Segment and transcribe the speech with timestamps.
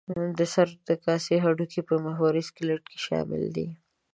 [0.37, 3.67] د سر د کاسې هډوکي په محوري سکلېټ کې شامل دي.